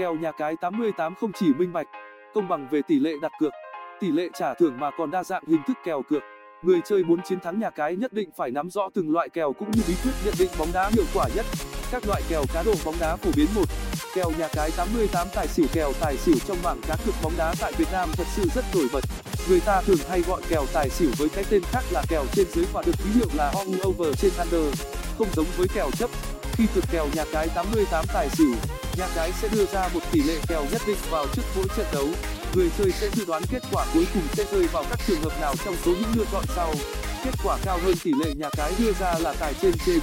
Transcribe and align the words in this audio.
Kèo 0.00 0.14
nhà 0.14 0.32
cái 0.32 0.56
88 0.56 1.14
không 1.14 1.32
chỉ 1.32 1.46
minh 1.58 1.72
bạch, 1.72 1.86
công 2.34 2.48
bằng 2.48 2.68
về 2.70 2.82
tỷ 2.88 3.00
lệ 3.00 3.12
đặt 3.22 3.32
cược, 3.40 3.52
tỷ 4.00 4.12
lệ 4.12 4.28
trả 4.38 4.54
thưởng 4.54 4.80
mà 4.80 4.90
còn 4.98 5.10
đa 5.10 5.24
dạng 5.24 5.42
hình 5.46 5.60
thức 5.66 5.76
kèo 5.84 6.02
cược. 6.02 6.22
Người 6.62 6.80
chơi 6.84 7.04
muốn 7.04 7.20
chiến 7.22 7.40
thắng 7.40 7.60
nhà 7.60 7.70
cái 7.70 7.96
nhất 7.96 8.12
định 8.12 8.30
phải 8.36 8.50
nắm 8.50 8.70
rõ 8.70 8.88
từng 8.94 9.12
loại 9.12 9.28
kèo 9.28 9.52
cũng 9.52 9.70
như 9.70 9.82
bí 9.88 9.94
quyết 10.02 10.12
nhận 10.24 10.34
định 10.38 10.48
bóng 10.58 10.68
đá 10.74 10.90
hiệu 10.92 11.04
quả 11.14 11.28
nhất. 11.34 11.46
Các 11.90 12.02
loại 12.06 12.22
kèo 12.28 12.42
cá 12.54 12.62
độ 12.62 12.72
bóng 12.84 12.94
đá 13.00 13.16
phổ 13.16 13.30
biến 13.36 13.46
một 13.54 13.64
Kèo 14.14 14.30
nhà 14.38 14.48
cái 14.52 14.70
88 14.76 15.28
tài 15.34 15.48
xỉu 15.48 15.66
Kèo 15.72 15.92
tài 16.00 16.16
xỉu 16.16 16.36
trong 16.46 16.56
bảng 16.62 16.80
cá 16.88 16.96
cược 17.06 17.14
bóng 17.22 17.32
đá 17.38 17.54
tại 17.60 17.72
Việt 17.78 17.88
Nam 17.92 18.08
thật 18.12 18.26
sự 18.36 18.48
rất 18.54 18.64
nổi 18.74 18.86
bật. 18.92 19.04
Người 19.48 19.60
ta 19.60 19.82
thường 19.82 19.98
hay 20.08 20.20
gọi 20.20 20.42
kèo 20.48 20.66
tài 20.72 20.90
xỉu 20.90 21.10
với 21.18 21.28
cái 21.28 21.44
tên 21.50 21.62
khác 21.64 21.84
là 21.90 22.02
kèo 22.08 22.24
trên 22.32 22.46
dưới 22.54 22.64
và 22.72 22.82
được 22.86 22.94
ký 23.04 23.10
hiệu 23.14 23.28
là 23.34 23.52
all 23.56 23.86
over 23.86 24.20
trên 24.20 24.32
under, 24.38 24.82
không 25.18 25.28
giống 25.34 25.46
với 25.56 25.66
kèo 25.74 25.90
chấp. 25.98 26.10
Khi 26.52 26.66
thực 26.74 26.84
kèo 26.92 27.06
nhà 27.14 27.24
cái 27.32 27.48
88 27.54 28.04
tài 28.14 28.28
xỉu, 28.28 28.54
nhà 29.00 29.08
cái 29.14 29.32
sẽ 29.32 29.48
đưa 29.48 29.66
ra 29.66 29.88
một 29.94 30.00
tỷ 30.12 30.22
lệ 30.22 30.34
kèo 30.48 30.64
nhất 30.72 30.82
định 30.86 30.96
vào 31.10 31.26
trước 31.32 31.42
mỗi 31.56 31.64
trận 31.76 31.86
đấu. 31.92 32.08
Người 32.54 32.70
chơi 32.78 32.90
sẽ 32.92 33.08
dự 33.14 33.24
đoán 33.24 33.42
kết 33.50 33.62
quả 33.72 33.86
cuối 33.94 34.06
cùng 34.14 34.22
sẽ 34.32 34.44
rơi 34.52 34.66
vào 34.66 34.84
các 34.90 35.00
trường 35.06 35.20
hợp 35.22 35.40
nào 35.40 35.54
trong 35.64 35.76
số 35.84 35.90
những 35.90 36.12
lựa 36.14 36.24
chọn 36.32 36.44
sau. 36.56 36.74
Kết 37.24 37.30
quả 37.44 37.58
cao 37.64 37.78
hơn 37.84 37.94
tỷ 38.04 38.12
lệ 38.24 38.34
nhà 38.34 38.48
cái 38.56 38.72
đưa 38.78 38.92
ra 38.92 39.14
là 39.18 39.34
tài 39.40 39.54
trên 39.62 39.72
trên, 39.86 39.98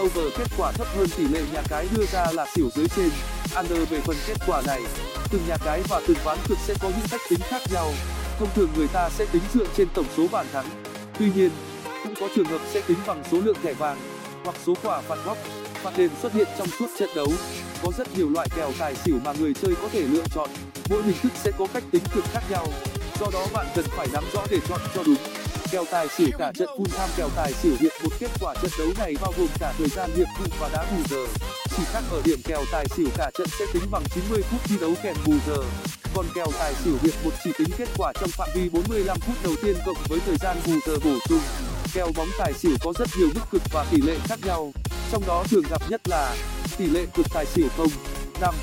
over 0.00 0.34
kết 0.38 0.46
quả 0.58 0.72
thấp 0.72 0.86
hơn 0.96 1.08
tỷ 1.16 1.24
lệ 1.24 1.40
nhà 1.52 1.62
cái 1.68 1.86
đưa 1.96 2.04
ra 2.12 2.26
là 2.32 2.46
xỉu 2.54 2.70
dưới 2.74 2.86
trên, 2.96 3.10
under 3.56 3.88
về 3.88 4.00
phần 4.00 4.16
kết 4.26 4.36
quả 4.46 4.62
này. 4.66 4.82
Từng 5.30 5.42
nhà 5.48 5.56
cái 5.64 5.82
và 5.88 6.00
từng 6.08 6.18
ván 6.24 6.38
cược 6.48 6.58
sẽ 6.66 6.74
có 6.82 6.88
những 6.88 7.08
cách 7.10 7.20
tính 7.30 7.40
khác 7.42 7.62
nhau. 7.72 7.92
Thông 8.38 8.48
thường 8.54 8.68
người 8.76 8.88
ta 8.88 9.10
sẽ 9.10 9.26
tính 9.32 9.42
dựa 9.54 9.66
trên 9.76 9.88
tổng 9.94 10.06
số 10.16 10.26
bàn 10.32 10.46
thắng. 10.52 10.70
Tuy 11.18 11.26
nhiên, 11.34 11.50
cũng 12.04 12.14
có 12.20 12.28
trường 12.36 12.46
hợp 12.46 12.60
sẽ 12.72 12.80
tính 12.80 12.98
bằng 13.06 13.22
số 13.30 13.38
lượng 13.44 13.56
thẻ 13.62 13.72
vàng 13.72 13.98
hoặc 14.44 14.56
số 14.66 14.74
quả 14.82 15.00
phạt 15.00 15.16
góc 15.24 15.38
và 15.82 15.92
đền 15.96 16.10
xuất 16.22 16.32
hiện 16.32 16.48
trong 16.58 16.68
suốt 16.78 16.86
trận 16.98 17.08
đấu. 17.14 17.28
Có 17.82 17.90
rất 17.98 18.16
nhiều 18.16 18.28
loại 18.30 18.48
kèo 18.56 18.72
tài 18.78 18.94
xỉu 18.94 19.18
mà 19.24 19.32
người 19.40 19.54
chơi 19.62 19.74
có 19.82 19.88
thể 19.92 20.00
lựa 20.00 20.24
chọn. 20.34 20.50
Mỗi 20.90 21.02
hình 21.02 21.16
thức 21.22 21.32
sẽ 21.44 21.50
có 21.58 21.66
cách 21.74 21.82
tính 21.90 22.02
cược 22.14 22.24
khác 22.32 22.42
nhau. 22.50 22.66
Do 23.20 23.26
đó 23.32 23.46
bạn 23.52 23.66
cần 23.74 23.84
phải 23.88 24.06
nắm 24.12 24.24
rõ 24.34 24.46
để 24.50 24.58
chọn 24.68 24.80
cho 24.94 25.02
đúng. 25.06 25.16
Kèo 25.70 25.84
tài 25.90 26.08
xỉu 26.08 26.28
cả 26.38 26.52
trận 26.54 26.68
full 26.68 26.84
time 26.84 27.08
kèo 27.16 27.28
tài 27.36 27.52
xỉu 27.52 27.72
hiện 27.80 27.92
một 28.04 28.10
kết 28.20 28.30
quả 28.40 28.54
trận 28.62 28.70
đấu 28.78 28.88
này 28.98 29.14
bao 29.22 29.32
gồm 29.38 29.48
cả 29.60 29.74
thời 29.78 29.88
gian 29.88 30.10
hiệp 30.16 30.26
phụ 30.38 30.44
và 30.60 30.68
đá 30.72 30.84
bù 30.90 31.02
giờ. 31.10 31.26
Chỉ 31.76 31.82
khác 31.92 32.02
ở 32.10 32.22
điểm 32.24 32.38
kèo 32.44 32.64
tài 32.72 32.86
xỉu 32.96 33.08
cả 33.16 33.30
trận 33.38 33.46
sẽ 33.58 33.64
tính 33.72 33.82
bằng 33.90 34.02
90 34.14 34.42
phút 34.42 34.60
thi 34.64 34.76
đấu 34.80 34.94
kèm 35.02 35.16
bù 35.26 35.32
giờ. 35.46 35.56
Còn 36.14 36.26
kèo 36.34 36.46
tài 36.58 36.74
xỉu 36.74 36.94
hiệp 37.02 37.24
một 37.24 37.30
chỉ 37.44 37.50
tính 37.58 37.68
kết 37.78 37.88
quả 37.98 38.12
trong 38.20 38.30
phạm 38.30 38.48
vi 38.54 38.68
45 38.68 39.18
phút 39.20 39.36
đầu 39.44 39.54
tiên 39.62 39.76
cộng 39.86 39.96
với 40.08 40.20
thời 40.26 40.36
gian 40.36 40.56
bù 40.66 40.72
giờ 40.86 40.96
bổ 41.04 41.18
sung. 41.28 41.40
Kèo 41.94 42.10
bóng 42.16 42.28
tài 42.38 42.52
xỉu 42.52 42.76
có 42.80 42.92
rất 42.98 43.08
nhiều 43.18 43.28
mức 43.34 43.40
cực 43.50 43.62
và 43.72 43.86
tỷ 43.90 44.00
lệ 44.02 44.16
khác 44.24 44.38
nhau 44.44 44.72
trong 45.12 45.26
đó 45.26 45.44
thường 45.50 45.64
gặp 45.70 45.82
nhất 45.88 46.08
là 46.08 46.36
tỷ 46.78 46.86
lệ 46.86 47.06
cực 47.14 47.26
tài 47.34 47.46
xỉu 47.46 47.68
không, 47.76 47.88
năm 48.40 48.54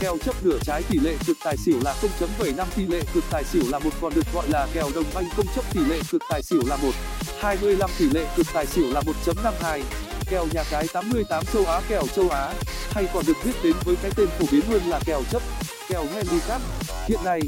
kèo 0.00 0.16
chấp 0.24 0.44
nửa 0.44 0.58
trái 0.62 0.82
tỷ 0.82 0.98
lệ 0.98 1.14
cực 1.26 1.36
tài 1.44 1.56
xỉu 1.56 1.80
là 1.84 1.94
0.75 2.20 2.66
tỷ 2.76 2.86
lệ 2.86 3.00
cực 3.14 3.24
tài 3.30 3.44
xỉu 3.44 3.62
là 3.70 3.78
một 3.78 3.90
còn 4.00 4.14
được 4.14 4.32
gọi 4.34 4.48
là 4.48 4.66
kèo 4.74 4.90
đồng 4.94 5.04
banh 5.14 5.24
không 5.36 5.46
chấp 5.54 5.64
tỷ 5.74 5.80
lệ 5.80 6.00
cực 6.10 6.22
tài 6.30 6.42
xỉu 6.42 6.62
là 6.66 6.76
1 6.76 6.90
25 7.40 7.90
tỷ 7.98 8.10
lệ 8.10 8.26
cực 8.36 8.46
tài 8.54 8.66
xỉu 8.66 8.92
là 8.92 9.02
1.52 9.26 9.80
kèo 10.30 10.46
nhà 10.52 10.64
cái 10.70 10.86
88 10.92 11.44
châu 11.52 11.66
Á 11.66 11.80
kèo 11.88 12.02
châu 12.16 12.28
Á, 12.28 12.54
hay 12.90 13.06
còn 13.14 13.24
được 13.26 13.36
biết 13.44 13.52
đến 13.62 13.74
với 13.84 13.96
cái 14.02 14.10
tên 14.16 14.28
phổ 14.38 14.46
biến 14.52 14.62
hơn 14.68 14.82
là 14.86 15.00
kèo 15.06 15.22
chấp 15.30 15.42
kèo 15.88 16.04
handicap 16.14 16.60
hiện 17.08 17.20
nay 17.24 17.40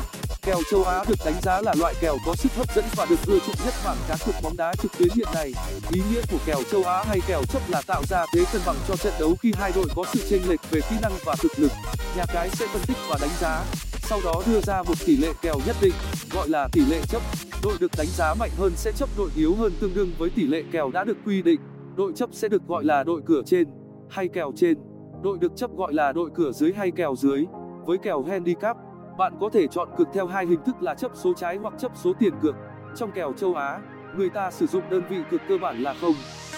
kèo 0.43 0.59
châu 0.71 0.85
á 0.85 1.05
được 1.09 1.19
đánh 1.25 1.41
giá 1.43 1.61
là 1.61 1.75
loại 1.79 1.95
kèo 2.01 2.17
có 2.27 2.35
sức 2.35 2.53
hấp 2.53 2.75
dẫn 2.75 2.85
và 2.97 3.07
được 3.11 3.17
ưa 3.27 3.39
chuộng 3.39 3.57
nhất 3.65 3.75
bảng 3.85 3.97
cá 4.09 4.17
cược 4.27 4.35
bóng 4.43 4.57
đá 4.57 4.75
trực 4.83 4.93
tuyến 4.99 5.09
hiện 5.15 5.29
nay. 5.35 5.53
Ý 5.93 6.01
nghĩa 6.11 6.23
của 6.33 6.39
kèo 6.47 6.59
châu 6.71 6.85
á 6.85 7.05
hay 7.07 7.21
kèo 7.27 7.43
chấp 7.53 7.63
là 7.69 7.83
tạo 7.87 8.03
ra 8.09 8.25
thế 8.35 8.45
cân 8.53 8.63
bằng 8.67 8.77
cho 8.89 8.97
trận 8.97 9.13
đấu 9.21 9.35
khi 9.41 9.53
hai 9.57 9.73
đội 9.75 9.87
có 9.97 10.05
sự 10.13 10.21
chênh 10.29 10.49
lệch 10.49 10.61
về 10.71 10.81
kỹ 10.91 10.97
năng 11.03 11.13
và 11.25 11.35
thực 11.43 11.59
lực. 11.59 11.73
Nhà 12.17 12.25
cái 12.33 12.49
sẽ 12.51 12.67
phân 12.67 12.83
tích 12.87 12.97
và 13.09 13.17
đánh 13.21 13.31
giá, 13.41 13.65
sau 14.03 14.21
đó 14.25 14.43
đưa 14.47 14.61
ra 14.61 14.83
một 14.83 14.95
tỷ 15.07 15.17
lệ 15.17 15.33
kèo 15.43 15.55
nhất 15.67 15.77
định, 15.83 15.95
gọi 16.33 16.49
là 16.49 16.69
tỷ 16.73 16.81
lệ 16.81 17.01
chấp. 17.09 17.23
Đội 17.63 17.75
được 17.81 17.91
đánh 17.99 18.09
giá 18.17 18.35
mạnh 18.35 18.51
hơn 18.59 18.73
sẽ 18.77 18.93
chấp 18.93 19.09
đội 19.17 19.31
yếu 19.37 19.55
hơn 19.55 19.73
tương 19.81 19.95
đương 19.95 20.13
với 20.19 20.31
tỷ 20.31 20.47
lệ 20.47 20.63
kèo 20.73 20.91
đã 20.91 21.05
được 21.05 21.17
quy 21.27 21.43
định. 21.43 21.61
Đội 21.97 22.13
chấp 22.17 22.29
sẽ 22.33 22.49
được 22.49 22.63
gọi 22.67 22.85
là 22.85 23.05
đội 23.05 23.21
cửa 23.27 23.43
trên, 23.47 23.69
hay 24.11 24.29
kèo 24.29 24.53
trên. 24.57 24.79
Đội 25.23 25.39
được 25.39 25.53
chấp 25.57 25.71
gọi 25.77 25.95
là 25.95 26.13
đội 26.13 26.31
cửa 26.35 26.53
dưới 26.53 26.73
hay 26.73 26.91
kèo 26.91 27.15
dưới, 27.17 27.47
với 27.87 27.99
kèo 27.99 28.23
handicap 28.23 28.77
bạn 29.19 29.33
có 29.41 29.51
thể 29.53 29.67
chọn 29.67 29.89
cược 29.99 30.09
theo 30.15 30.27
hai 30.27 30.47
hình 30.47 30.65
thức 30.67 30.83
là 30.83 30.95
chấp 30.95 31.11
số 31.15 31.33
trái 31.35 31.57
hoặc 31.57 31.75
chấp 31.79 31.93
số 31.95 32.13
tiền 32.19 32.35
cược. 32.43 32.55
Trong 32.97 33.13
kèo 33.13 33.33
châu 33.33 33.55
á, 33.55 33.81
người 34.17 34.31
ta 34.31 34.51
sử 34.51 34.67
dụng 34.67 34.91
đơn 34.91 35.03
vị 35.11 35.17
cược 35.31 35.41
cơ 35.49 35.59
bản 35.59 35.83
là 35.83 35.95
0 36.01 36.15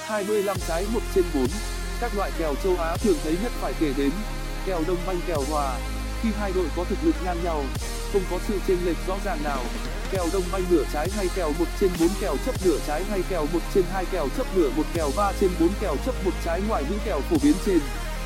25 0.06 0.56
trái 0.68 0.86
1 0.94 1.00
trên 1.14 1.24
4 1.34 1.46
các 2.02 2.16
loại 2.16 2.30
kèo 2.38 2.54
châu 2.64 2.76
á 2.76 2.96
thường 2.96 3.16
thấy 3.24 3.36
nhất 3.42 3.52
phải 3.60 3.72
kể 3.80 3.92
đến 3.98 4.10
kèo 4.66 4.80
đông 4.86 4.96
banh, 5.06 5.20
kèo 5.26 5.42
hòa. 5.50 5.78
Khi 6.22 6.28
hai 6.40 6.52
đội 6.54 6.66
có 6.76 6.84
thực 6.84 6.98
lực 7.02 7.14
ngang 7.24 7.36
nhau, 7.44 7.64
không 8.12 8.22
có 8.30 8.38
sự 8.48 8.58
chênh 8.66 8.78
lệch 8.84 8.96
rõ 9.06 9.16
ràng 9.24 9.38
nào. 9.44 9.60
Kèo 10.10 10.26
đông 10.32 10.42
banh 10.52 10.62
nửa 10.70 10.84
trái 10.92 11.08
hay 11.16 11.28
kèo 11.36 11.52
1 11.58 11.64
trên 11.80 11.90
4 12.00 12.08
kèo 12.20 12.34
chấp 12.46 12.54
nửa 12.64 12.78
trái 12.86 13.04
hay 13.04 13.22
kèo 13.28 13.46
1 13.52 13.58
trên 13.74 13.84
2 13.92 14.04
kèo 14.12 14.28
chấp 14.36 14.46
nửa 14.56 14.70
1 14.76 14.82
kèo 14.94 15.10
3 15.16 15.32
trên 15.40 15.50
4 15.60 15.68
kèo 15.80 15.96
chấp 16.06 16.14
1 16.24 16.30
trái 16.44 16.60
ngoài 16.68 16.84
những 16.90 16.98
kèo 17.04 17.20
phổ 17.20 17.36
biến 17.42 17.54
trên. 17.66 17.78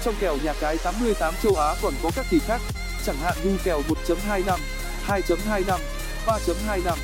Trong 0.03 0.15
kèo 0.21 0.37
nhà 0.45 0.55
cái 0.61 0.77
88 0.85 1.35
châu 1.43 1.55
Á 1.55 1.75
còn 1.83 1.93
có 2.03 2.11
các 2.17 2.27
kỳ 2.31 2.39
khác 2.39 2.61
chẳng 3.07 3.17
hạn 3.17 3.35
như 3.45 3.59
kèo 3.65 3.83
1.25 4.07 4.59
2.25 5.07 5.79
3.25 6.27 6.97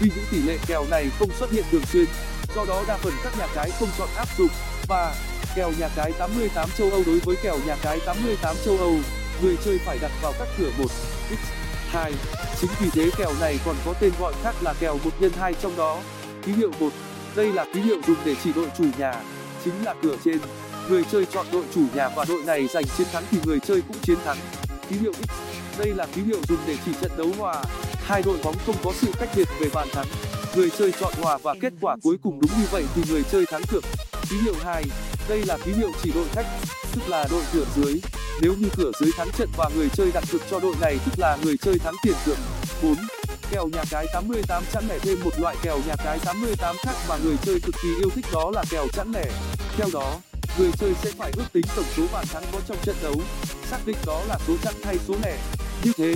vì 0.00 0.10
những 0.16 0.24
tỷ 0.30 0.42
lệ 0.42 0.58
kèo 0.66 0.84
này 0.90 1.10
không 1.18 1.30
xuất 1.38 1.50
hiện 1.50 1.64
thường 1.70 1.86
xuyên, 1.92 2.04
do 2.56 2.64
đó 2.64 2.84
đa 2.88 2.96
phần 2.96 3.12
các 3.24 3.38
nhà 3.38 3.46
cái 3.54 3.70
không 3.78 3.88
chọn 3.98 4.08
áp 4.16 4.28
dụng. 4.38 4.48
Và 4.88 5.14
kèo 5.56 5.72
nhà 5.78 5.88
cái 5.96 6.12
88 6.12 6.68
châu 6.78 6.90
Âu 6.90 7.02
đối 7.06 7.18
với 7.18 7.36
kèo 7.42 7.58
nhà 7.66 7.76
cái 7.82 7.98
88 8.06 8.56
châu 8.64 8.78
Âu, 8.78 8.96
người 9.42 9.56
chơi 9.64 9.78
phải 9.86 9.98
đặt 9.98 10.10
vào 10.22 10.32
các 10.38 10.48
cửa 10.58 10.70
1 10.78 10.84
x 11.30 11.34
2 11.88 12.12
chính 12.60 12.70
vì 12.80 12.90
thế 12.90 13.10
kèo 13.18 13.32
này 13.40 13.58
còn 13.64 13.76
có 13.86 13.94
tên 14.00 14.12
gọi 14.20 14.32
khác 14.42 14.54
là 14.60 14.74
kèo 14.80 14.98
1 15.04 15.10
x 15.20 15.38
2 15.38 15.54
trong 15.54 15.76
đó. 15.76 15.98
Ký 16.46 16.52
hiệu 16.52 16.70
1 16.80 16.88
đây 17.36 17.52
là 17.52 17.64
ký 17.74 17.80
hiệu 17.80 17.96
dùng 18.06 18.16
để 18.24 18.34
chỉ 18.44 18.52
đội 18.52 18.66
chủ 18.78 18.84
nhà, 18.98 19.14
chính 19.64 19.84
là 19.84 19.94
cửa 20.02 20.16
trên. 20.24 20.38
Người 20.88 21.04
chơi 21.12 21.26
chọn 21.26 21.46
đội 21.52 21.64
chủ 21.74 21.80
nhà 21.94 22.08
và 22.08 22.24
đội 22.28 22.42
này 22.46 22.68
giành 22.74 22.84
chiến 22.98 23.06
thắng 23.12 23.24
thì 23.30 23.38
người 23.44 23.58
chơi 23.60 23.82
cũng 23.88 23.96
chiến 24.02 24.16
thắng. 24.24 24.36
Ký 24.88 24.96
hiệu 24.96 25.12
x 25.12 25.49
đây 25.80 25.94
là 25.94 26.06
ký 26.14 26.22
hiệu 26.22 26.38
dùng 26.48 26.58
để 26.66 26.76
chỉ 26.84 26.92
trận 27.00 27.10
đấu 27.18 27.28
hòa. 27.38 27.62
Hai 28.06 28.22
đội 28.22 28.38
bóng 28.44 28.54
không 28.66 28.76
có 28.84 28.92
sự 29.00 29.12
cách 29.20 29.28
biệt 29.36 29.48
về 29.60 29.68
bàn 29.74 29.88
thắng. 29.92 30.06
Người 30.56 30.70
chơi 30.78 30.92
chọn 31.00 31.12
hòa 31.22 31.38
và 31.42 31.54
kết 31.60 31.72
quả 31.80 31.96
cuối 32.02 32.16
cùng 32.22 32.40
đúng 32.40 32.50
như 32.60 32.66
vậy 32.70 32.84
thì 32.94 33.02
người 33.10 33.22
chơi 33.32 33.44
thắng 33.50 33.62
cược 33.70 33.84
ký 34.30 34.36
hiệu 34.36 34.54
đây 35.28 35.42
là 35.46 35.58
ký 35.64 35.72
hiệu 35.72 35.90
chỉ 36.02 36.12
đội 36.14 36.26
khách, 36.32 36.46
tức 36.94 37.08
là 37.08 37.26
đội 37.30 37.42
cửa 37.52 37.64
dưới. 37.76 38.00
Nếu 38.42 38.54
như 38.58 38.68
cửa 38.76 38.90
dưới 39.00 39.10
thắng 39.16 39.28
trận 39.38 39.48
và 39.56 39.70
người 39.76 39.88
chơi 39.88 40.10
đặt 40.14 40.24
cược 40.32 40.40
cho 40.50 40.60
đội 40.60 40.74
này 40.80 40.98
tức 41.04 41.18
là 41.18 41.38
người 41.44 41.56
chơi 41.56 41.78
thắng 41.78 41.94
tiền 42.02 42.14
cược 42.26 42.38
kèo 43.50 43.68
nhà 43.68 43.82
cái 43.90 44.06
88 44.12 44.62
chẵn 44.72 44.84
lẻ 44.88 44.98
thêm 44.98 45.18
một 45.24 45.30
loại 45.38 45.56
kèo 45.62 45.78
nhà 45.86 45.94
cái 46.04 46.18
88 46.24 46.76
khác 46.82 46.94
mà 47.08 47.16
người 47.24 47.36
chơi 47.42 47.60
cực 47.60 47.74
kỳ 47.82 47.88
yêu 47.98 48.10
thích 48.14 48.24
đó 48.32 48.50
là 48.54 48.64
kèo 48.70 48.86
chẵn 48.92 49.12
lẻ. 49.12 49.24
Theo 49.76 49.88
đó, 49.92 50.16
người 50.58 50.70
chơi 50.78 50.94
sẽ 51.02 51.10
phải 51.18 51.32
ước 51.36 51.44
tính 51.52 51.64
tổng 51.76 51.84
số 51.96 52.02
bàn 52.12 52.24
thắng 52.32 52.44
có 52.52 52.58
trong 52.68 52.76
trận 52.82 52.96
đấu. 53.02 53.14
Xác 53.70 53.78
định 53.86 53.96
đó 54.06 54.22
là 54.28 54.38
số 54.46 54.54
chẵn 54.62 54.74
hay 54.84 54.96
số 55.08 55.14
lẻ 55.22 55.38
như 55.84 55.92
thế 55.96 56.14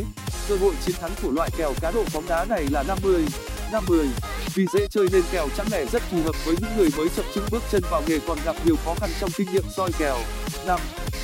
cơ 0.49 0.57
hội 0.57 0.75
chiến 0.87 0.97
thắng 1.01 1.11
của 1.23 1.31
loại 1.31 1.51
kèo 1.59 1.73
cá 1.81 1.91
độ 1.91 2.05
bóng 2.15 2.29
đá 2.29 2.45
này 2.45 2.67
là 2.71 2.83
50 2.83 3.25
50 3.73 4.07
vì 4.55 4.67
dễ 4.73 4.87
chơi 4.91 5.09
nên 5.13 5.23
kèo 5.33 5.49
chẵn 5.57 5.67
lẻ 5.71 5.85
rất 5.93 6.03
phù 6.11 6.23
hợp 6.23 6.35
với 6.45 6.57
những 6.61 6.77
người 6.77 6.89
mới 6.97 7.09
chập 7.17 7.25
chững 7.35 7.47
bước 7.51 7.63
chân 7.71 7.83
vào 7.91 8.03
nghề 8.07 8.19
còn 8.27 8.39
gặp 8.45 8.57
nhiều 8.65 8.77
khó 8.85 8.95
khăn 8.95 9.11
trong 9.21 9.31
kinh 9.37 9.53
nghiệm 9.53 9.65
soi 9.77 9.91
kèo. 9.99 10.17
5 10.67 10.81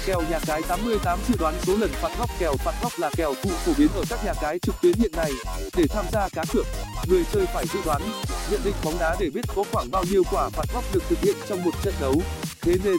kèo 0.06 0.22
nhà 0.30 0.38
cái 0.46 0.62
88 0.68 1.18
dự 1.28 1.34
đoán 1.38 1.54
số 1.62 1.76
lần 1.76 1.90
phạt 1.92 2.10
góc. 2.18 2.30
Kèo 2.38 2.54
phạt 2.56 2.74
góc 2.82 2.92
là 2.98 3.10
kèo 3.16 3.34
phụ 3.42 3.50
phổ 3.50 3.72
biến 3.78 3.88
ở 3.94 4.02
các 4.10 4.24
nhà 4.24 4.32
cái 4.40 4.58
trực 4.58 4.74
tuyến 4.82 4.94
hiện 4.98 5.12
nay. 5.16 5.32
Để 5.76 5.84
tham 5.90 6.04
gia 6.12 6.28
cá 6.28 6.44
cược, 6.52 6.66
người 7.08 7.24
chơi 7.32 7.46
phải 7.54 7.66
dự 7.72 7.78
đoán, 7.84 8.02
nhận 8.50 8.60
định 8.64 8.74
bóng 8.84 8.98
đá 8.98 9.16
để 9.20 9.30
biết 9.30 9.44
có 9.56 9.64
khoảng 9.72 9.90
bao 9.90 10.04
nhiêu 10.10 10.22
quả 10.30 10.48
phạt 10.48 10.64
góc 10.74 10.84
được 10.92 11.02
thực 11.08 11.20
hiện 11.20 11.36
trong 11.48 11.64
một 11.64 11.74
trận 11.82 11.94
đấu. 12.00 12.22
Thế 12.60 12.74
nên, 12.84 12.96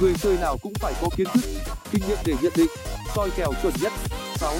người 0.00 0.14
chơi 0.22 0.36
nào 0.38 0.58
cũng 0.62 0.72
phải 0.74 0.94
có 1.02 1.08
kiến 1.16 1.26
thức, 1.34 1.44
kinh 1.90 2.02
nghiệm 2.08 2.18
để 2.24 2.34
nhận 2.42 2.52
định, 2.56 2.70
soi 3.14 3.30
kèo 3.36 3.52
chuẩn 3.62 3.74
nhất. 3.80 3.92
6 4.36 4.54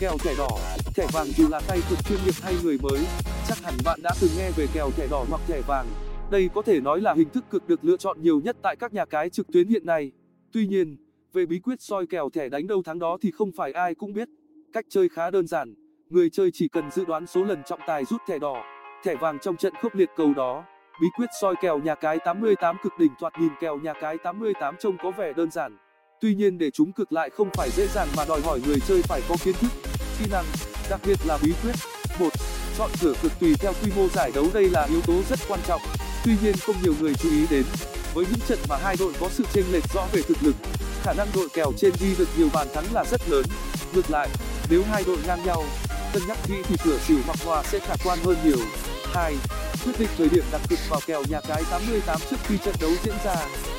kèo 0.00 0.18
thẻ 0.18 0.34
đỏ. 0.38 0.48
Thẻ 0.94 1.06
vàng 1.12 1.26
dù 1.26 1.48
là 1.48 1.60
tay 1.68 1.80
cực 1.90 1.98
chuyên 2.04 2.18
nghiệp 2.24 2.34
hay 2.42 2.54
người 2.62 2.78
mới, 2.82 3.00
chắc 3.48 3.58
hẳn 3.58 3.74
bạn 3.84 4.00
đã 4.02 4.10
từng 4.20 4.30
nghe 4.38 4.50
về 4.56 4.66
kèo 4.74 4.90
thẻ 4.90 5.06
đỏ 5.10 5.24
hoặc 5.28 5.40
thẻ 5.46 5.60
vàng. 5.60 5.86
Đây 6.30 6.50
có 6.54 6.62
thể 6.62 6.80
nói 6.80 7.00
là 7.00 7.14
hình 7.14 7.30
thức 7.30 7.44
cực 7.50 7.68
được 7.68 7.84
lựa 7.84 7.96
chọn 7.96 8.22
nhiều 8.22 8.40
nhất 8.40 8.56
tại 8.62 8.76
các 8.76 8.92
nhà 8.92 9.04
cái 9.04 9.30
trực 9.30 9.46
tuyến 9.52 9.68
hiện 9.68 9.86
nay. 9.86 10.12
Tuy 10.52 10.66
nhiên, 10.66 10.96
về 11.32 11.46
bí 11.46 11.58
quyết 11.58 11.80
soi 11.80 12.06
kèo 12.06 12.30
thẻ 12.30 12.48
đánh 12.48 12.66
đâu 12.66 12.82
thắng 12.82 12.98
đó 12.98 13.18
thì 13.22 13.30
không 13.30 13.52
phải 13.56 13.72
ai 13.72 13.94
cũng 13.94 14.12
biết. 14.12 14.28
Cách 14.72 14.84
chơi 14.88 15.08
khá 15.08 15.30
đơn 15.30 15.46
giản, 15.46 15.74
người 16.08 16.30
chơi 16.30 16.50
chỉ 16.52 16.68
cần 16.68 16.90
dự 16.90 17.04
đoán 17.04 17.26
số 17.26 17.44
lần 17.44 17.62
trọng 17.66 17.80
tài 17.86 18.04
rút 18.04 18.20
thẻ 18.28 18.38
đỏ. 18.38 18.62
Thẻ 19.04 19.14
vàng 19.14 19.38
trong 19.38 19.56
trận 19.56 19.74
khốc 19.82 19.94
liệt 19.94 20.10
cầu 20.16 20.34
đó. 20.34 20.64
Bí 21.00 21.06
quyết 21.16 21.28
soi 21.40 21.54
kèo 21.60 21.78
nhà 21.78 21.94
cái 21.94 22.18
88 22.24 22.76
cực 22.82 22.92
đỉnh 22.98 23.12
thoạt 23.20 23.32
nhìn 23.40 23.52
kèo 23.60 23.78
nhà 23.78 23.92
cái 24.00 24.18
88 24.18 24.76
trông 24.78 24.96
có 25.02 25.10
vẻ 25.10 25.32
đơn 25.32 25.50
giản 25.50 25.76
tuy 26.20 26.34
nhiên 26.34 26.58
để 26.58 26.70
chúng 26.70 26.92
cực 26.92 27.12
lại 27.12 27.30
không 27.30 27.50
phải 27.54 27.70
dễ 27.70 27.86
dàng 27.86 28.08
mà 28.16 28.24
đòi 28.24 28.40
hỏi 28.40 28.60
người 28.66 28.76
chơi 28.88 29.02
phải 29.02 29.22
có 29.28 29.36
kiến 29.44 29.54
thức, 29.60 29.70
kỹ 30.18 30.24
năng, 30.30 30.44
đặc 30.90 31.00
biệt 31.06 31.18
là 31.26 31.38
bí 31.42 31.52
quyết. 31.62 31.74
Một, 32.18 32.32
chọn 32.78 32.90
cửa 33.00 33.12
cực 33.22 33.32
tùy 33.40 33.54
theo 33.58 33.72
quy 33.82 33.90
mô 33.96 34.08
giải 34.08 34.30
đấu 34.34 34.46
đây 34.54 34.70
là 34.70 34.86
yếu 34.90 35.00
tố 35.00 35.22
rất 35.30 35.38
quan 35.48 35.60
trọng. 35.66 35.80
Tuy 36.24 36.32
nhiên 36.42 36.54
không 36.56 36.76
nhiều 36.82 36.94
người 37.00 37.14
chú 37.14 37.30
ý 37.30 37.46
đến, 37.50 37.64
với 38.14 38.26
những 38.30 38.40
trận 38.48 38.58
mà 38.68 38.76
hai 38.76 38.96
đội 38.98 39.12
có 39.20 39.28
sự 39.28 39.44
chênh 39.52 39.64
lệch 39.72 39.84
rõ 39.94 40.06
về 40.12 40.22
thực 40.22 40.42
lực, 40.42 40.54
khả 41.02 41.12
năng 41.12 41.28
đội 41.34 41.48
kèo 41.54 41.72
trên 41.78 41.92
ghi 42.00 42.14
được 42.18 42.28
nhiều 42.38 42.48
bàn 42.54 42.66
thắng 42.74 42.84
là 42.92 43.04
rất 43.04 43.28
lớn. 43.28 43.44
Ngược 43.94 44.10
lại, 44.10 44.28
nếu 44.70 44.82
hai 44.90 45.04
đội 45.06 45.18
ngang 45.26 45.44
nhau, 45.44 45.64
cân 46.12 46.22
nhắc 46.28 46.38
kỹ 46.48 46.54
thì 46.68 46.76
cửa 46.84 46.98
xỉu 46.98 47.18
hoặc 47.26 47.38
hòa 47.44 47.62
sẽ 47.62 47.78
khả 47.78 47.94
quan 48.04 48.18
hơn 48.24 48.36
nhiều. 48.44 48.58
2. 49.14 49.34
Quyết 49.86 49.98
định 49.98 50.08
thời 50.18 50.28
điểm 50.28 50.44
đặt 50.52 50.60
cược 50.68 50.78
vào 50.88 51.00
kèo 51.06 51.22
nhà 51.28 51.40
cái 51.40 51.62
trước 52.30 52.36
khi 52.44 52.58
trận 52.64 52.74
đấu 52.80 52.90
diễn 53.04 53.14
ra, 53.24 53.34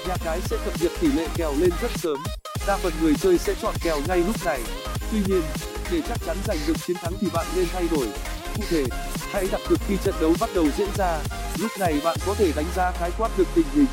nhà 0.07 0.15
cái 0.25 0.39
sẽ 0.42 0.57
cập 0.65 0.81
nhật 0.81 0.92
tỷ 1.01 1.07
lệ 1.07 1.27
kèo 1.36 1.54
lên 1.59 1.69
rất 1.81 1.92
sớm. 1.95 2.18
Đa 2.68 2.77
phần 2.77 2.94
người 3.01 3.13
chơi 3.21 3.38
sẽ 3.38 3.54
chọn 3.62 3.74
kèo 3.83 3.98
ngay 4.07 4.18
lúc 4.18 4.45
này. 4.45 4.59
Tuy 5.12 5.18
nhiên, 5.27 5.42
để 5.92 6.01
chắc 6.07 6.18
chắn 6.25 6.38
giành 6.48 6.57
được 6.68 6.74
chiến 6.88 6.98
thắng 7.01 7.13
thì 7.21 7.27
bạn 7.33 7.45
nên 7.56 7.65
thay 7.74 7.88
đổi. 7.92 8.07
Cụ 8.56 8.63
thể, 8.69 8.83
hãy 9.31 9.48
đặt 9.51 9.62
cược 9.69 9.80
khi 9.88 9.98
trận 10.04 10.15
đấu 10.21 10.33
bắt 10.39 10.50
đầu 10.56 10.65
diễn 10.77 10.89
ra. 10.98 11.19
Lúc 11.59 11.71
này 11.80 12.01
bạn 12.04 12.18
có 12.25 12.33
thể 12.33 12.51
đánh 12.56 12.68
giá 12.75 12.92
khái 12.92 13.12
quát 13.18 13.30
được 13.38 13.48
tình 13.56 13.68
hình. 13.74 13.86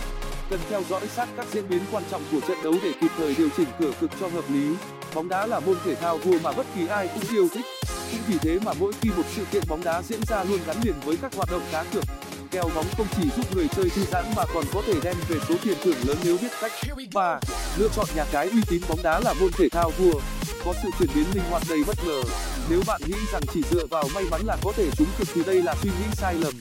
Cần 0.50 0.60
theo 0.70 0.82
dõi 0.90 1.08
sát 1.17 1.28
các 1.37 1.46
diễn 1.52 1.69
biến 1.69 1.81
quan 1.93 2.05
trọng 2.10 2.22
của 2.32 2.40
trận 2.49 2.58
đấu 2.64 2.75
để 2.82 2.93
kịp 3.00 3.10
thời 3.17 3.34
điều 3.34 3.49
chỉnh 3.56 3.69
cửa 3.78 3.90
cực 4.00 4.10
cho 4.20 4.28
hợp 4.28 4.44
lý. 4.49 4.75
Bóng 5.14 5.28
đá 5.28 5.46
là 5.46 5.61
môn 5.61 5.76
thể 5.84 5.94
thao 5.94 6.19
vua 6.19 6.38
mà 6.43 6.52
bất 6.52 6.66
kỳ 6.76 6.87
ai 6.87 7.08
cũng 7.14 7.37
yêu 7.37 7.49
thích. 7.55 7.64
Cũng 8.11 8.20
vì 8.26 8.38
thế 8.38 8.58
mà 8.64 8.72
mỗi 8.78 8.93
khi 9.00 9.11
một 9.16 9.22
sự 9.37 9.44
kiện 9.52 9.62
bóng 9.69 9.84
đá 9.84 10.02
diễn 10.02 10.20
ra 10.28 10.44
luôn 10.44 10.58
gắn 10.66 10.76
liền 10.84 10.94
với 11.05 11.16
các 11.22 11.34
hoạt 11.34 11.50
động 11.50 11.62
cá 11.72 11.84
cược 11.93 12.05
kèo 12.50 12.70
bóng 12.75 12.87
không 12.96 13.06
chỉ 13.16 13.28
giúp 13.37 13.56
người 13.56 13.69
chơi 13.76 13.90
thư 13.90 14.02
giãn 14.12 14.25
mà 14.37 14.44
còn 14.55 14.64
có 14.72 14.82
thể 14.87 14.94
đem 15.02 15.16
về 15.28 15.37
số 15.49 15.55
tiền 15.64 15.76
thưởng 15.84 15.96
lớn 16.06 16.16
nếu 16.25 16.38
biết 16.43 16.52
cách. 16.61 16.72
Và 17.12 17.40
lựa 17.76 17.88
chọn 17.96 18.06
nhà 18.16 18.25
cái 18.32 18.49
uy 18.49 18.61
tín 18.69 18.82
bóng 18.88 19.02
đá 19.02 19.20
là 19.20 19.34
môn 19.40 19.52
thể 19.52 19.69
thao 19.69 19.90
vua. 19.90 20.20
Có 20.64 20.75
sự 20.82 20.88
chuyển 20.99 21.08
biến 21.14 21.25
linh 21.34 21.44
hoạt 21.50 21.62
đầy 21.69 21.78
bất 21.87 21.96
ngờ. 22.06 22.22
Nếu 22.70 22.81
bạn 22.87 23.00
nghĩ 23.06 23.17
rằng 23.32 23.43
chỉ 23.55 23.62
dựa 23.70 23.87
vào 23.87 24.05
may 24.14 24.25
mắn 24.31 24.40
là 24.44 24.56
có 24.64 24.72
thể 24.76 24.90
trúng 24.96 25.08
cực 25.19 25.28
thì 25.34 25.43
đây 25.46 25.62
là 25.62 25.75
suy 25.82 25.90
nghĩ 25.90 26.06
sai 26.17 26.34
lầm. 26.34 26.55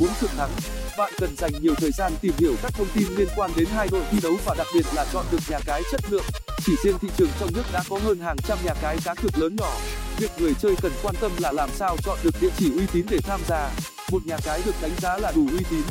Muốn 0.00 0.10
cực 0.20 0.30
thắng 0.30 0.50
bạn 0.98 1.12
cần 1.18 1.36
dành 1.36 1.52
nhiều 1.60 1.74
thời 1.74 1.90
gian 1.90 2.12
tìm 2.20 2.32
hiểu 2.38 2.54
các 2.62 2.72
thông 2.74 2.88
tin 2.94 3.04
liên 3.16 3.28
quan 3.36 3.50
đến 3.56 3.66
hai 3.76 3.88
đội 3.90 4.02
thi 4.10 4.18
đấu 4.22 4.32
và 4.44 4.54
đặc 4.58 4.66
biệt 4.74 4.86
là 4.94 5.06
chọn 5.12 5.24
được 5.32 5.38
nhà 5.48 5.58
cái 5.66 5.82
chất 5.92 6.00
lượng 6.08 6.24
chỉ 6.66 6.72
riêng 6.84 6.98
thị 6.98 7.08
trường 7.16 7.28
trong 7.40 7.52
nước 7.54 7.62
đã 7.72 7.82
có 7.90 7.98
hơn 8.04 8.20
hàng 8.20 8.36
trăm 8.48 8.58
nhà 8.64 8.74
cái 8.82 8.98
cá 9.04 9.14
cược 9.14 9.38
lớn 9.38 9.56
nhỏ. 9.56 9.72
Việc 10.18 10.30
người 10.38 10.54
chơi 10.62 10.74
cần 10.82 10.92
quan 11.02 11.14
tâm 11.20 11.32
là 11.38 11.52
làm 11.52 11.70
sao 11.76 11.96
chọn 12.04 12.18
được 12.22 12.34
địa 12.40 12.50
chỉ 12.58 12.72
uy 12.76 12.86
tín 12.92 13.06
để 13.10 13.18
tham 13.18 13.40
gia. 13.48 13.70
Một 14.10 14.26
nhà 14.26 14.36
cái 14.44 14.62
được 14.66 14.74
đánh 14.82 14.92
giá 15.00 15.18
là 15.18 15.32
đủ 15.36 15.46
uy 15.52 15.64
tín, 15.70 15.82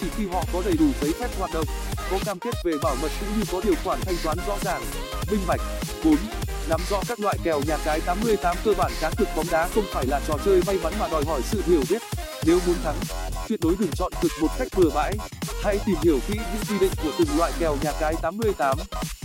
chỉ 0.00 0.06
khi 0.16 0.26
họ 0.26 0.44
có 0.52 0.62
đầy 0.64 0.76
đủ 0.76 0.86
giấy 1.00 1.12
phép 1.20 1.28
hoạt 1.38 1.50
động, 1.54 1.66
có 2.10 2.18
cam 2.24 2.38
kết 2.38 2.54
về 2.64 2.72
bảo 2.82 2.96
mật 3.02 3.10
cũng 3.20 3.28
như 3.38 3.44
có 3.52 3.60
điều 3.64 3.74
khoản 3.84 4.00
thanh 4.00 4.16
toán 4.24 4.38
rõ 4.46 4.58
ràng, 4.64 4.82
minh 5.30 5.40
bạch. 5.46 5.60
4. 6.04 6.16
nắm 6.68 6.80
rõ 6.90 7.02
các 7.08 7.20
loại 7.20 7.38
kèo 7.44 7.60
nhà 7.66 7.76
cái 7.84 8.00
cơ 8.64 8.74
bản 8.78 8.92
cá 9.00 9.10
cược 9.10 9.28
bóng 9.36 9.46
đá 9.50 9.68
không 9.74 9.84
phải 9.92 10.06
là 10.06 10.20
trò 10.28 10.34
chơi 10.44 10.62
may 10.66 10.78
mắn 10.82 10.92
mà 11.00 11.08
đòi 11.08 11.24
hỏi 11.24 11.40
sự 11.44 11.62
hiểu 11.66 11.82
biết. 11.90 12.02
Nếu 12.46 12.58
muốn 12.66 12.76
thắng 12.84 12.96
tuyệt 13.48 13.60
đối 13.62 13.74
đừng 13.78 13.90
chọn 13.90 14.12
cực 14.22 14.32
một 14.40 14.48
cách 14.58 14.68
bừa 14.76 14.90
bãi. 14.94 15.16
Hãy 15.62 15.78
tìm 15.86 15.96
hiểu 16.02 16.18
kỹ 16.28 16.34
những 16.34 16.62
quy 16.68 16.78
định 16.80 16.92
của 17.02 17.10
từng 17.18 17.38
loại 17.38 17.52
kèo 17.58 17.76
nhà 17.82 17.92
cái 18.00 18.14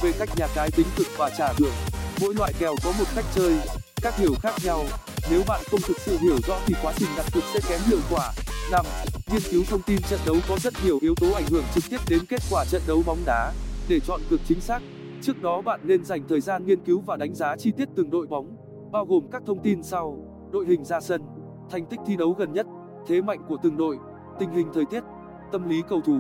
về 0.02 0.12
cách 0.20 0.30
nhà 0.38 0.48
cái 0.56 0.72
tính 0.72 0.88
cực 0.98 1.08
và 1.18 1.30
trả 1.38 1.54
thưởng. 1.54 1.74
Mỗi 2.22 2.36
loại 2.36 2.54
kèo 2.60 2.76
có 2.84 2.92
một 3.00 3.06
cách 3.16 3.26
chơi, 3.36 3.56
các 4.02 4.18
hiểu 4.18 4.34
khác 4.42 4.54
nhau. 4.64 4.86
Nếu 5.32 5.42
bạn 5.48 5.62
không 5.72 5.80
thực 5.88 6.00
sự 6.00 6.18
hiểu 6.18 6.38
rõ 6.48 6.60
thì 6.66 6.76
quá 6.84 6.94
trình 6.96 7.10
đặt 7.18 7.26
cược 7.34 7.44
sẽ 7.54 7.60
kém 7.70 7.80
hiệu 7.86 8.00
quả. 8.12 8.32
5. 8.72 8.86
nghiên 9.32 9.42
cứu 9.52 9.64
thông 9.70 9.82
tin 9.82 10.02
trận 10.10 10.20
đấu 10.26 10.36
có 10.50 10.58
rất 10.64 10.74
nhiều 10.86 11.00
yếu 11.02 11.16
tố 11.16 11.32
ảnh 11.32 11.46
hưởng 11.50 11.64
trực 11.74 11.84
tiếp 11.90 11.98
đến 12.10 12.20
kết 12.30 12.42
quả 12.52 12.66
trận 12.66 12.82
đấu 12.88 13.04
bóng 13.06 13.20
đá. 13.26 13.54
Để 13.90 14.00
chọn 14.00 14.22
cược 14.30 14.40
chính 14.48 14.62
xác, 14.62 14.82
trước 15.22 15.42
đó 15.42 15.62
bạn 15.62 15.80
nên 15.84 16.06
dành 16.06 16.28
thời 16.30 16.42
gian 16.42 16.66
nghiên 16.66 16.86
cứu 16.86 17.04
và 17.06 17.18
đánh 17.18 17.36
giá 17.36 17.56
chi 17.58 17.72
tiết 17.78 17.90
từng 17.96 18.10
đội 18.10 18.28
bóng, 18.28 18.58
bao 18.92 19.06
gồm 19.06 19.24
các 19.32 19.42
thông 19.46 19.64
tin 19.64 19.84
sau. 19.84 20.18
Đội 20.52 20.66
hình 20.66 20.86
ra 20.86 21.00
sân, 21.00 21.22
thành 21.70 21.86
tích 21.86 22.00
thi 22.08 22.16
đấu 22.16 22.32
gần 22.32 22.54
nhất, 22.54 22.66
thế 23.08 23.22
mạnh 23.22 23.40
của 23.48 23.58
từng 23.64 23.78
đội 23.78 23.98
tình 24.40 24.52
hình 24.52 24.72
thời 24.74 24.86
tiết, 24.86 25.04
tâm 25.52 25.70
lý 25.70 25.84
cầu 25.90 26.02
thủ, 26.06 26.20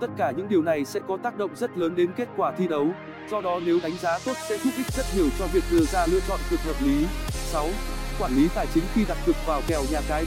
tất 0.00 0.06
cả 0.16 0.32
những 0.36 0.48
điều 0.48 0.62
này 0.62 0.84
sẽ 0.84 1.00
có 1.08 1.16
tác 1.22 1.38
động 1.38 1.50
rất 1.56 1.78
lớn 1.78 1.96
đến 1.96 2.10
kết 2.16 2.28
quả 2.36 2.52
thi 2.58 2.68
đấu. 2.68 2.86
Do 3.30 3.40
đó 3.40 3.60
nếu 3.66 3.78
đánh 3.82 3.96
giá 4.00 4.18
tốt 4.24 4.32
sẽ 4.48 4.58
giúp 4.58 4.70
ích 4.76 4.86
rất 4.96 5.06
nhiều 5.16 5.26
cho 5.38 5.46
việc 5.46 5.64
đưa 5.70 5.84
ra 5.84 6.06
lựa 6.06 6.20
chọn 6.28 6.40
cực 6.50 6.60
hợp 6.60 6.76
lý. 6.84 7.06
6. 7.30 7.66
quản 8.18 8.32
lý 8.36 8.48
tài 8.54 8.66
chính 8.74 8.84
khi 8.94 9.04
đặt 9.08 9.18
cược 9.26 9.36
vào 9.46 9.60
kèo 9.66 9.82
nhà 9.92 10.00
cái 10.08 10.24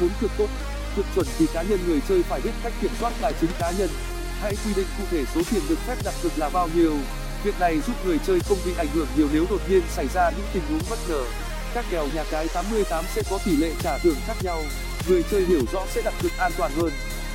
muốn 0.00 0.10
cược 0.20 0.30
tốt, 0.38 0.48
cược 0.96 1.04
chuẩn 1.14 1.26
thì 1.38 1.46
cá 1.54 1.62
nhân 1.62 1.78
người 1.86 2.00
chơi 2.08 2.22
phải 2.22 2.40
biết 2.44 2.50
cách 2.62 2.72
kiểm 2.80 2.90
soát 3.00 3.12
tài 3.22 3.32
chính 3.40 3.50
cá 3.58 3.72
nhân. 3.78 3.88
Hãy 4.40 4.54
quy 4.64 4.72
định 4.76 4.86
cụ 4.98 5.04
thể 5.10 5.24
số 5.24 5.40
tiền 5.50 5.62
được 5.68 5.78
phép 5.78 5.96
đặt 6.04 6.14
cược 6.22 6.38
là 6.38 6.50
bao 6.54 6.68
nhiêu. 6.74 6.92
Việc 7.44 7.60
này 7.60 7.80
giúp 7.80 7.96
người 8.06 8.18
chơi 8.26 8.40
không 8.40 8.58
bị 8.66 8.72
ảnh 8.78 8.86
hưởng 8.94 9.06
nhiều 9.16 9.28
nếu 9.32 9.44
đột 9.50 9.60
nhiên 9.68 9.82
xảy 9.88 10.08
ra 10.08 10.30
những 10.30 10.46
tình 10.52 10.62
huống 10.70 10.80
bất 10.90 10.98
ngờ. 11.08 11.24
Các 11.74 11.84
kèo 11.90 12.06
nhà 12.14 12.24
cái 12.30 12.48
sẽ 13.14 13.22
có 13.30 13.38
tỷ 13.44 13.56
lệ 13.56 13.72
trả 13.82 13.98
thưởng 13.98 14.16
khác 14.26 14.36
nhau 14.42 14.58
người 15.08 15.22
chơi 15.30 15.44
hiểu 15.44 15.62
rõ 15.72 15.86
sẽ 15.94 16.02
đặt 16.02 16.14
cược 16.22 16.32
an 16.38 16.52
toàn 16.58 16.72
hơn. 16.76 16.90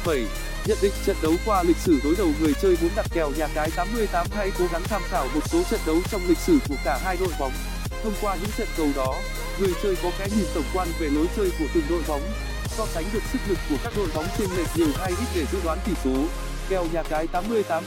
7 0.05 0.25
nhận 0.67 0.77
định 0.81 0.93
trận 1.05 1.15
đấu 1.21 1.33
qua 1.45 1.63
lịch 1.63 1.77
sử 1.77 1.99
đối 2.03 2.15
đầu 2.15 2.27
người 2.41 2.53
chơi 2.61 2.77
muốn 2.81 2.91
đặt 2.95 3.05
kèo 3.13 3.31
nhà 3.37 3.47
cái 3.53 3.69
hãy 4.35 4.51
cố 4.59 4.65
gắng 4.71 4.83
tham 4.83 5.01
khảo 5.09 5.27
một 5.33 5.41
số 5.49 5.63
trận 5.63 5.79
đấu 5.85 5.97
trong 6.11 6.21
lịch 6.27 6.37
sử 6.37 6.57
của 6.69 6.75
cả 6.85 6.99
hai 7.03 7.17
đội 7.19 7.29
bóng. 7.39 7.51
Thông 8.03 8.13
qua 8.21 8.35
những 8.35 8.51
trận 8.57 8.67
cầu 8.77 8.87
đó, 8.95 9.15
người 9.59 9.73
chơi 9.83 9.95
có 10.03 10.11
cái 10.19 10.29
nhìn 10.37 10.45
tổng 10.53 10.63
quan 10.73 10.87
về 10.99 11.09
lối 11.09 11.25
chơi 11.35 11.51
của 11.59 11.65
từng 11.73 11.83
đội 11.89 12.01
bóng, 12.07 12.21
so 12.77 12.85
sánh 12.85 13.03
được 13.13 13.23
sức 13.31 13.39
lực 13.47 13.57
của 13.69 13.75
các 13.83 13.93
đội 13.97 14.07
bóng 14.15 14.25
trên 14.37 14.49
lệch 14.57 14.67
nhiều 14.75 14.87
hay 14.97 15.09
ít 15.09 15.27
để 15.35 15.45
dự 15.51 15.57
đoán 15.63 15.77
tỷ 15.85 15.91
số. 16.03 16.23
Kèo 16.69 16.85
nhà 16.93 17.03
cái 17.03 17.27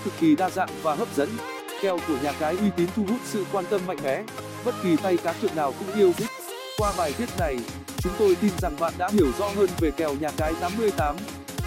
cực 0.05 0.13
kỳ 0.21 0.37
đa 0.37 0.51
dạng 0.51 0.69
và 0.83 0.95
hấp 0.95 1.09
dẫn. 1.17 1.37
Kèo 1.83 1.99
của 2.09 2.17
nhà 2.23 2.33
cái 2.33 2.57
uy 2.57 2.71
tín 2.77 2.87
thu 2.97 3.05
hút 3.09 3.19
sự 3.25 3.45
quan 3.53 3.65
tâm 3.71 3.81
mạnh 3.87 3.99
mẽ, 4.03 4.23
bất 4.65 4.75
kỳ 4.83 4.97
tay 4.97 5.17
cá 5.17 5.33
cược 5.33 5.57
nào 5.57 5.75
cũng 5.79 5.95
yêu 5.95 6.13
thích. 6.17 6.31
Qua 6.79 6.93
bài 6.97 7.15
viết 7.19 7.29
này 7.39 7.57
chúng 8.03 8.13
tôi 8.19 8.37
tin 8.41 8.51
rằng 8.59 8.77
bạn 8.81 8.93
đã 8.99 9.09
hiểu 9.13 9.27
rõ 9.39 9.49
hơn 9.57 9.69
về 9.81 9.91
kèo 9.91 10.15
nhà 10.15 10.29
cái 10.37 10.55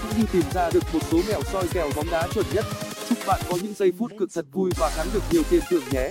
cũng 0.02 0.12
như 0.18 0.26
tìm 0.32 0.44
ra 0.54 0.70
được 0.70 0.84
một 0.94 1.00
số 1.12 1.20
mẹo 1.28 1.42
soi 1.44 1.68
kèo 1.74 1.90
bóng 1.96 2.10
đá 2.12 2.28
chuẩn 2.34 2.46
nhất. 2.54 2.66
Chúc 3.10 3.18
bạn 3.28 3.42
có 3.50 3.58
những 3.62 3.74
giây 3.74 3.94
phút 4.00 4.12
cực 4.20 4.30
thật 4.34 4.46
vui 4.52 4.72
và 4.78 4.90
thắng 4.90 5.08
được 5.14 5.24
nhiều 5.32 5.44
tiền 5.50 5.62
thưởng 5.70 5.84
nhé. 5.92 6.10